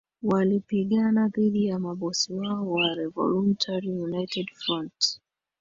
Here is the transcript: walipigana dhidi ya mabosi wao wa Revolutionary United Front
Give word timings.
walipigana 0.23 1.27
dhidi 1.27 1.65
ya 1.65 1.79
mabosi 1.79 2.33
wao 2.33 2.71
wa 2.71 2.95
Revolutionary 2.95 3.89
United 3.89 4.47
Front 4.53 5.19